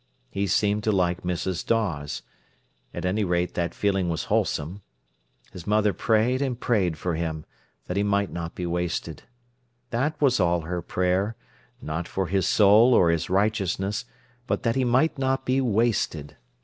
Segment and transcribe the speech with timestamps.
[0.31, 1.63] He seemed to like Mrs.
[1.63, 2.23] Dawes.
[2.91, 4.81] At any rate that feeling was wholesome.
[5.51, 7.45] His mother prayed and prayed for him,
[7.85, 9.21] that he might not be wasted.
[9.91, 14.05] That was all her prayer—not for his soul or his righteousness,
[14.47, 16.35] but that he might not be wasted.